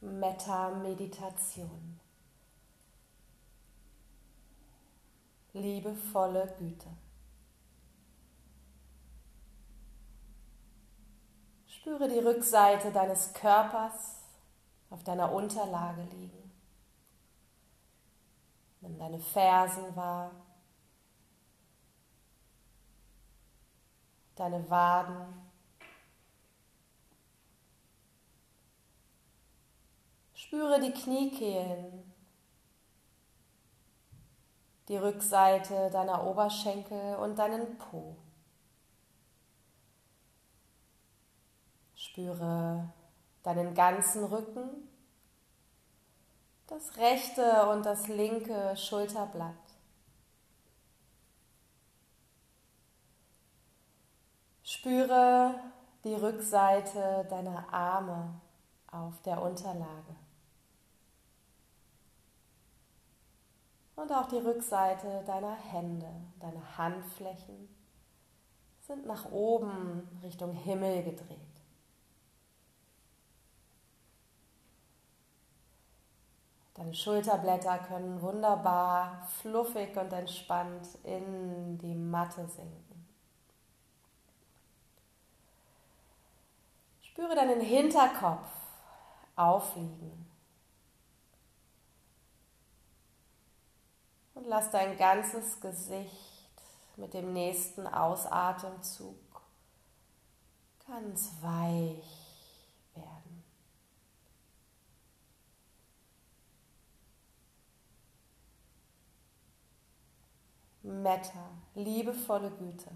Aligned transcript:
Metta-Meditation. 0.00 1.98
Liebevolle 5.52 6.54
Güte. 6.58 6.88
Spüre 11.66 12.08
die 12.08 12.18
Rückseite 12.18 12.92
deines 12.92 13.32
Körpers 13.32 14.18
auf 14.90 15.02
deiner 15.04 15.32
Unterlage 15.32 16.02
liegen. 16.02 16.52
Nimm 18.80 18.98
deine 18.98 19.18
Fersen 19.18 19.96
wahr, 19.96 20.30
deine 24.36 24.68
Waden, 24.70 25.47
Spüre 30.48 30.80
die 30.80 30.92
Kniekehlen, 30.92 32.10
die 34.88 34.96
Rückseite 34.96 35.90
deiner 35.90 36.26
Oberschenkel 36.26 37.16
und 37.16 37.38
deinen 37.38 37.76
Po. 37.76 38.16
Spüre 41.94 42.88
deinen 43.42 43.74
ganzen 43.74 44.24
Rücken, 44.24 44.88
das 46.66 46.96
rechte 46.96 47.68
und 47.68 47.84
das 47.84 48.08
linke 48.08 48.74
Schulterblatt. 48.74 49.52
Spüre 54.62 55.60
die 56.04 56.14
Rückseite 56.14 57.26
deiner 57.28 57.70
Arme 57.70 58.40
auf 58.90 59.20
der 59.20 59.42
Unterlage. 59.42 60.16
Und 63.98 64.12
auch 64.12 64.28
die 64.28 64.38
Rückseite 64.38 65.24
deiner 65.26 65.56
Hände, 65.56 66.08
deine 66.38 66.78
Handflächen 66.78 67.68
sind 68.78 69.04
nach 69.06 69.32
oben 69.32 70.20
Richtung 70.22 70.52
Himmel 70.52 71.02
gedreht. 71.02 71.40
Deine 76.74 76.94
Schulterblätter 76.94 77.78
können 77.78 78.22
wunderbar 78.22 79.26
fluffig 79.40 79.96
und 79.96 80.12
entspannt 80.12 80.86
in 81.02 81.76
die 81.78 81.96
Matte 81.96 82.46
sinken. 82.46 83.08
Spüre 87.00 87.34
deinen 87.34 87.62
Hinterkopf 87.62 88.46
aufliegen. 89.34 90.37
Und 94.38 94.46
lass 94.46 94.70
dein 94.70 94.96
ganzes 94.96 95.60
Gesicht 95.60 96.52
mit 96.96 97.12
dem 97.12 97.32
nächsten 97.32 97.88
Ausatemzug 97.88 99.16
ganz 100.86 101.32
weich 101.40 102.46
werden. 102.94 103.42
Metta, 110.82 111.50
liebevolle 111.74 112.52
Güte. 112.52 112.92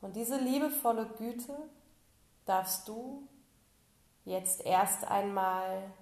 Und 0.00 0.14
diese 0.14 0.38
liebevolle 0.38 1.08
Güte 1.08 1.56
darfst 2.44 2.86
du 2.86 3.26
jetzt 4.24 4.60
erst 4.60 5.04
einmal 5.06 5.92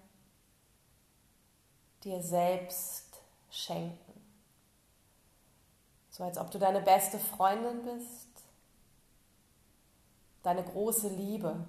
dir 2.02 2.22
selbst 2.22 3.03
schenken. 3.54 4.12
So 6.10 6.24
als 6.24 6.38
ob 6.38 6.50
du 6.50 6.58
deine 6.58 6.80
beste 6.80 7.18
Freundin 7.18 7.82
bist, 7.82 8.28
deine 10.42 10.62
große 10.62 11.08
Liebe. 11.08 11.66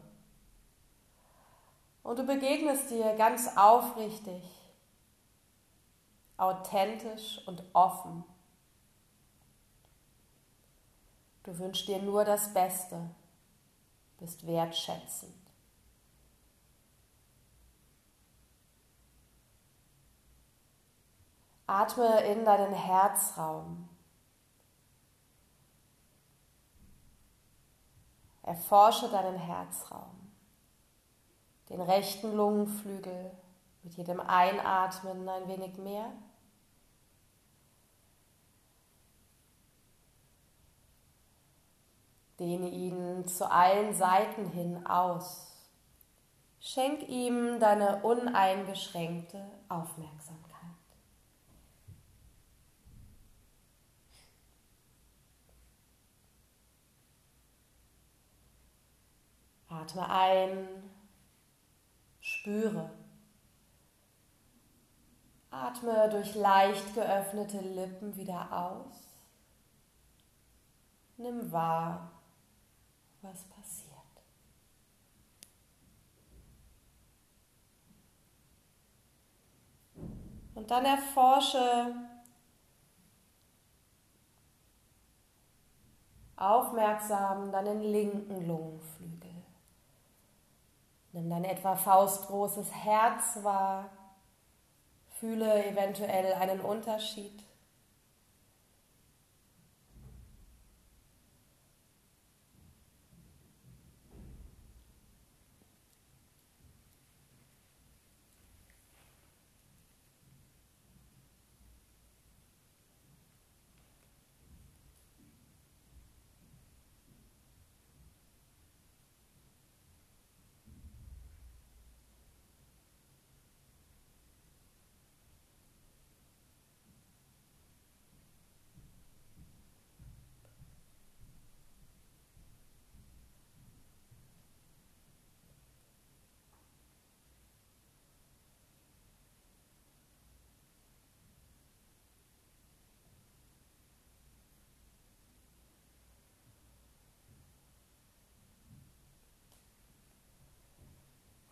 Und 2.04 2.20
du 2.20 2.26
begegnest 2.26 2.92
dir 2.92 3.16
ganz 3.16 3.56
aufrichtig, 3.56 4.44
authentisch 6.38 7.42
und 7.48 7.64
offen. 7.74 8.24
Du 11.44 11.58
wünschst 11.58 11.88
dir 11.88 12.02
nur 12.02 12.26
das 12.26 12.54
Beste, 12.54 13.10
bist 14.20 14.46
wertschätzend. 14.46 15.45
Atme 21.68 22.22
in 22.26 22.46
deinen 22.46 22.74
Herzraum. 22.74 23.90
Erforsche 28.44 29.10
deinen 29.10 29.40
Herzraum, 29.40 30.32
den 31.70 31.82
rechten 31.82 32.36
Lungenflügel 32.36 33.32
mit 33.82 33.96
jedem 33.96 34.20
Einatmen 34.20 35.28
ein 35.28 35.48
wenig 35.48 35.78
mehr. 35.80 36.12
Dehne 42.40 42.70
ihn 42.70 43.26
zu 43.28 43.50
allen 43.50 43.96
Seiten 43.96 44.52
hin 44.52 44.86
aus. 44.86 45.56
Schenk 46.60 47.08
ihm 47.08 47.60
deine 47.60 48.04
uneingeschränkte 48.04 49.44
Aufmerksamkeit. 49.70 50.55
Atme 59.82 60.10
ein, 60.10 60.68
spüre. 62.20 62.90
Atme 65.52 66.10
durch 66.10 66.36
leicht 66.36 66.94
geöffnete 66.94 67.60
Lippen 67.60 68.16
wieder 68.16 68.52
aus. 68.52 69.08
Nimm 71.18 71.52
wahr, 71.52 72.12
was 73.22 73.44
passiert. 73.46 73.96
Und 80.56 80.72
dann 80.72 80.86
erforsche 80.86 81.94
aufmerksam 86.38 87.52
deinen 87.52 87.82
linken 87.82 88.46
Lungenflügel. 88.48 89.35
Nimm 91.16 91.30
dein 91.30 91.46
etwa 91.46 91.78
faustgroßes 91.78 92.76
Herz 92.76 93.42
wahr. 93.42 93.90
Fühle 95.18 95.66
eventuell 95.66 96.34
einen 96.34 96.60
Unterschied. 96.60 97.45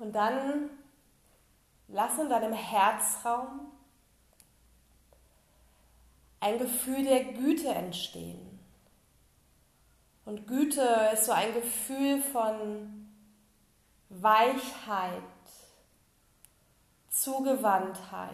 Und 0.04 0.12
dann 0.12 0.70
lass 1.88 2.20
in 2.20 2.28
deinem 2.28 2.52
Herzraum 2.52 3.72
ein 6.42 6.60
Gefühl 6.60 7.06
der 7.06 7.24
Güte 7.24 7.70
entstehen. 7.70 8.60
Und 10.26 10.46
Güte 10.46 10.82
ist 11.14 11.24
so 11.24 11.32
ein 11.32 11.54
Gefühl 11.54 12.22
von 12.22 13.08
Weichheit 14.10 15.24
Zugewandtheit, 17.10 18.34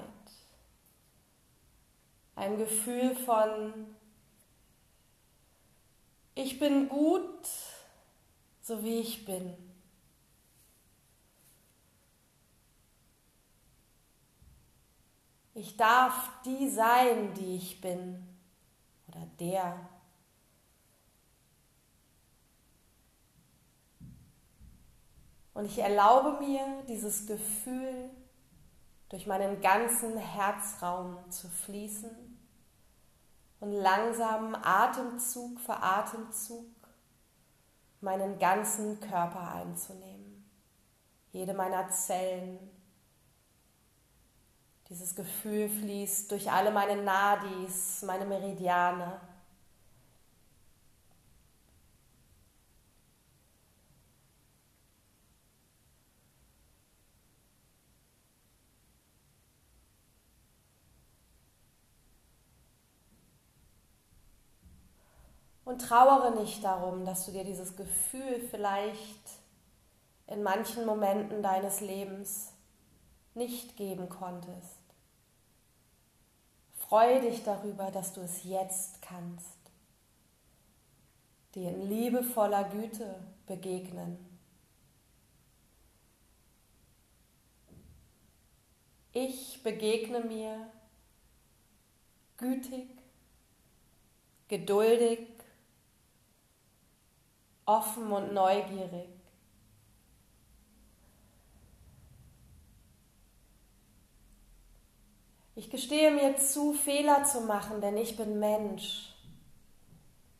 ein 2.36 2.57
Gefühl 2.57 3.15
von, 3.15 3.95
ich 6.33 6.57
bin 6.57 6.89
gut, 6.89 7.48
so 8.60 8.81
wie 8.81 9.01
ich 9.01 9.24
bin. 9.24 9.69
Ich 15.59 15.75
darf 15.75 16.29
die 16.45 16.69
sein, 16.69 17.33
die 17.33 17.57
ich 17.57 17.81
bin 17.81 18.25
oder 19.09 19.27
der. 19.41 19.89
Und 25.53 25.65
ich 25.65 25.79
erlaube 25.79 26.39
mir, 26.39 26.61
dieses 26.88 27.27
Gefühl 27.27 28.09
durch 29.09 29.27
meinen 29.27 29.59
ganzen 29.59 30.15
Herzraum 30.15 31.29
zu 31.29 31.50
fließen 31.50 32.39
und 33.59 33.73
langsam 33.73 34.55
Atemzug 34.55 35.59
für 35.59 35.75
Atemzug 35.75 36.73
meinen 38.00 38.39
ganzen 38.39 39.01
Körper 39.01 39.55
einzunehmen. 39.55 40.50
Jede 41.33 41.53
meiner 41.53 41.89
Zellen. 41.89 42.78
Dieses 44.89 45.15
Gefühl 45.15 45.69
fließt 45.69 46.31
durch 46.31 46.51
alle 46.51 46.71
meine 46.71 47.00
Nadis, 47.03 48.01
meine 48.01 48.25
Meridiane. 48.25 49.21
Und 65.65 65.83
trauere 65.83 66.31
nicht 66.31 66.63
darum, 66.63 67.06
dass 67.06 67.27
du 67.27 67.31
dir 67.31 67.44
dieses 67.44 67.75
Gefühl 67.75 68.39
vielleicht 68.50 69.30
in 70.25 70.41
manchen 70.41 70.83
Momenten 70.88 71.44
deines 71.44 71.80
Lebens 71.80 72.53
nicht 73.36 73.77
geben 73.77 74.09
konntest. 74.09 74.78
Freue 76.89 77.21
dich 77.21 77.44
darüber, 77.44 77.91
dass 77.91 78.13
du 78.13 78.21
es 78.21 78.44
jetzt 78.44 79.00
kannst. 79.03 79.59
Dir 81.53 81.69
in 81.69 81.88
liebevoller 81.88 82.63
Güte 82.63 83.24
begegnen. 83.45 84.18
Ich 89.12 89.62
begegne 89.62 90.21
mir 90.21 90.71
gütig, 92.38 92.89
geduldig, 94.47 95.27
offen 97.68 98.12
und 98.12 98.33
neugierig. 98.33 99.19
Ich 105.59 105.69
gestehe 105.69 106.09
mir 106.09 106.38
zu, 106.38 106.71
Fehler 106.71 107.25
zu 107.25 107.41
machen, 107.41 107.81
denn 107.81 107.97
ich 107.97 108.15
bin 108.15 108.39
Mensch. 108.39 109.13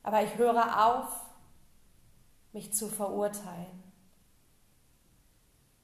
Aber 0.01 0.24
ich 0.24 0.38
höre 0.38 0.88
auf, 0.88 1.13
mich 2.54 2.74
zu 2.74 2.88
verurteilen, 2.88 3.83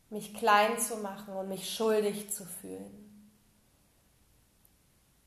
mich 0.09 0.33
klein 0.35 0.79
zu 0.79 0.95
machen 0.95 1.33
und 1.33 1.49
mich 1.49 1.69
schuldig 1.69 2.31
zu 2.31 2.45
fühlen. 2.45 3.29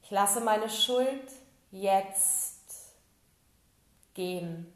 Ich 0.00 0.10
lasse 0.10 0.40
meine 0.40 0.70
Schuld 0.70 1.30
jetzt 1.70 2.94
gehen. 4.14 4.72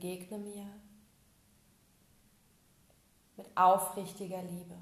Begegne 0.00 0.38
mir 0.38 0.66
mit 3.36 3.46
aufrichtiger 3.54 4.42
Liebe. 4.42 4.76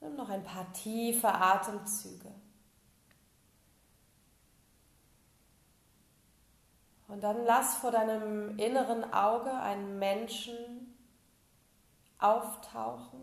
Nimm 0.00 0.16
noch 0.16 0.28
ein 0.30 0.42
paar 0.42 0.72
tiefe 0.72 1.28
Atemzüge. 1.28 2.30
Und 7.08 7.22
dann 7.22 7.44
lass 7.44 7.76
vor 7.76 7.90
deinem 7.90 8.58
inneren 8.58 9.12
Auge 9.12 9.52
einen 9.52 9.98
Menschen 9.98 10.96
auftauchen, 12.18 13.22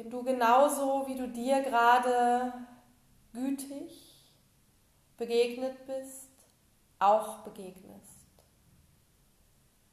dem 0.00 0.10
du 0.10 0.22
genauso 0.22 1.06
wie 1.06 1.14
du 1.14 1.28
dir 1.28 1.60
gerade 1.60 2.54
gütig 3.34 4.32
begegnet 5.18 5.86
bist, 5.86 6.30
auch 6.98 7.40
begegnest. 7.40 8.08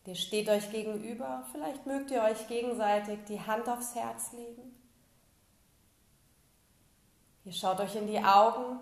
Ihr 0.05 0.15
steht 0.15 0.47
euch 0.47 0.71
gegenüber, 0.71 1.45
vielleicht 1.51 1.85
mögt 1.85 2.11
ihr 2.11 2.23
euch 2.23 2.47
gegenseitig 2.47 3.19
die 3.27 3.41
Hand 3.41 3.67
aufs 3.67 3.95
Herz 3.95 4.31
legen. 4.31 4.73
Ihr 7.43 7.51
schaut 7.51 7.81
euch 7.81 7.95
in 7.97 8.07
die 8.07 8.19
Augen 8.19 8.79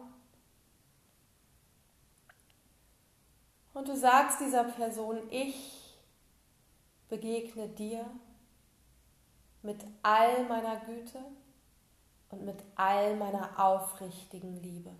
und 3.73 3.87
du 3.87 3.97
sagst 3.97 4.41
dieser 4.41 4.65
Person, 4.65 5.27
ich 5.31 5.97
begegne 7.09 7.67
dir 7.69 8.05
mit 9.65 9.83
all 10.03 10.45
meiner 10.45 10.77
Güte 10.81 11.19
und 12.29 12.45
mit 12.45 12.63
all 12.75 13.15
meiner 13.15 13.59
aufrichtigen 13.59 14.61
Liebe. 14.61 14.91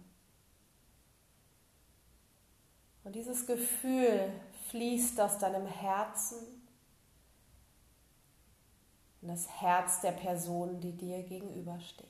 Und 3.03 3.13
dieses 3.15 3.45
Gefühl 3.45 4.33
fließt 4.69 5.21
aus 5.21 5.37
deinem 5.37 5.67
Herzen 5.67 6.39
in 9.21 9.27
das 9.27 9.47
Herz 9.61 10.01
der 10.01 10.11
Person, 10.11 10.81
die 10.81 10.93
dir 10.93 11.21
gegenübersteht. 11.23 12.07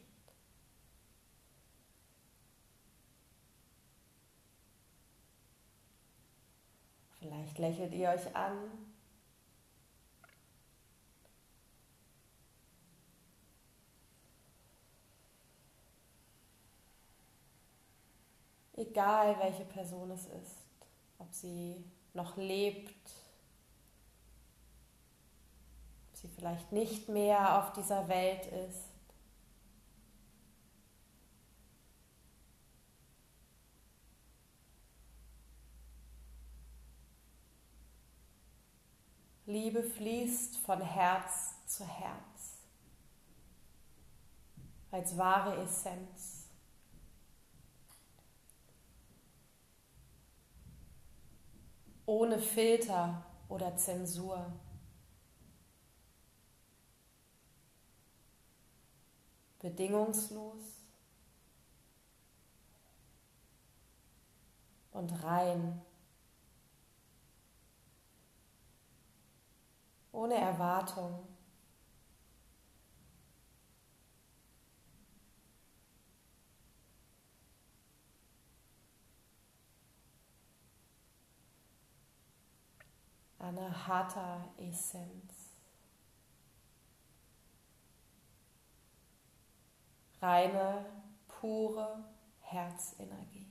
Vielleicht 7.19 7.57
lächelt 7.57 7.93
ihr 7.93 8.09
euch 8.09 8.35
an 8.35 8.57
egal 18.95 19.37
welche 19.39 19.65
Person 19.65 20.09
es 20.11 20.25
ist, 20.25 20.63
ob 21.17 21.33
sie 21.33 21.83
noch 22.13 22.37
lebt, 22.37 23.11
ob 26.09 26.15
sie 26.15 26.29
vielleicht 26.29 26.71
nicht 26.71 27.09
mehr 27.09 27.59
auf 27.59 27.73
dieser 27.73 28.07
Welt 28.07 28.45
ist. 28.45 28.85
Liebe 39.45 39.83
fließt 39.83 40.57
von 40.59 40.81
Herz 40.81 41.53
zu 41.67 41.85
Herz 41.85 42.63
als 44.89 45.17
wahre 45.17 45.61
Essenz. 45.61 46.34
Ohne 52.05 52.39
Filter 52.39 53.23
oder 53.49 53.75
Zensur. 53.77 54.51
Bedingungslos 59.59 60.85
und 64.91 65.23
rein, 65.23 65.81
ohne 70.11 70.35
Erwartung. 70.35 71.34
Anahata 83.45 84.45
Essenz. 84.57 85.35
reine, 90.25 90.85
pure 91.27 92.03
Herzenergie. 92.41 93.47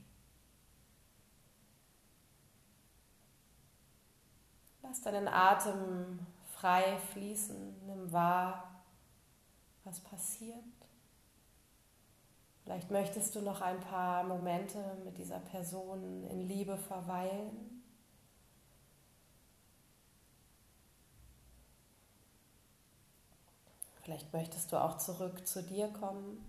Lass 4.81 5.01
deinen 5.01 5.27
Atem 5.27 6.19
frei 6.53 6.97
fließen, 7.11 7.85
nimm 7.87 8.11
wahr, 8.11 8.81
was 9.83 9.99
passiert. 9.99 10.63
Vielleicht 12.63 12.89
möchtest 12.89 13.35
du 13.35 13.41
noch 13.41 13.61
ein 13.61 13.79
paar 13.79 14.23
Momente 14.23 14.79
mit 15.03 15.17
dieser 15.17 15.39
Person 15.39 16.23
in 16.25 16.47
Liebe 16.47 16.77
verweilen. 16.77 17.74
Vielleicht 24.05 24.31
möchtest 24.33 24.71
du 24.71 24.79
auch 24.79 24.97
zurück 24.99 25.47
zu 25.47 25.63
dir 25.63 25.87
kommen. 25.87 26.45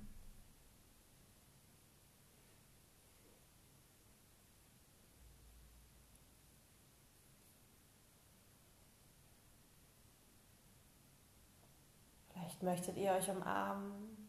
Vielleicht 12.28 12.62
möchtet 12.62 12.98
ihr 12.98 13.12
euch 13.12 13.30
umarmen. 13.30 14.28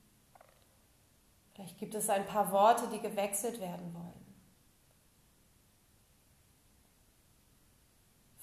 Vielleicht 1.53 1.77
gibt 1.79 1.95
es 1.95 2.09
ein 2.09 2.25
paar 2.25 2.49
Worte, 2.53 2.87
die 2.87 3.01
gewechselt 3.01 3.59
werden 3.59 3.93
wollen. 3.93 4.35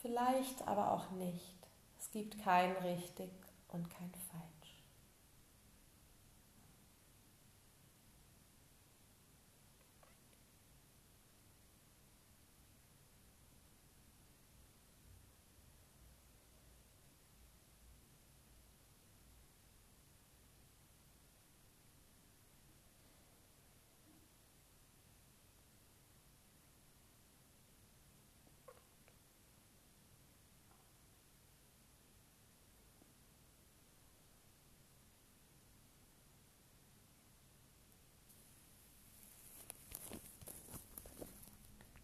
Vielleicht 0.02 0.68
aber 0.68 0.92
auch 0.92 1.10
nicht. 1.12 1.56
Es 1.98 2.10
gibt 2.10 2.38
kein 2.44 2.72
richtig 2.76 3.30
und 3.68 3.88
kein 3.88 4.12
falsch. 4.30 4.53